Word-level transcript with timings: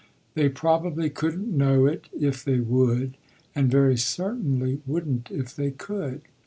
They 0.33 0.49
probably 0.49 1.11
couldn't 1.11 1.55
know 1.55 1.85
it 1.85 2.09
if 2.19 2.43
they 2.43 2.59
would, 2.59 3.17
and 3.53 3.69
very 3.69 3.97
certainly 3.97 4.81
wouldn't 4.87 5.29
if 5.29 5.55
they 5.55 5.69
could. 5.69 6.23